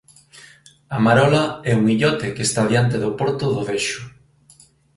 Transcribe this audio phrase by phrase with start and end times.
[0.95, 4.01] A Marola é un illote que está diante do porto de Dexo.